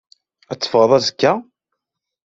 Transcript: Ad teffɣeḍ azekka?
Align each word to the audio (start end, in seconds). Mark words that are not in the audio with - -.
Ad 0.51 0.57
teffɣeḍ 0.59 0.91
azekka? 0.97 1.33